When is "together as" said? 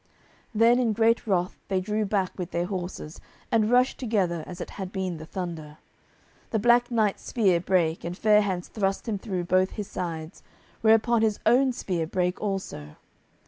3.99-4.59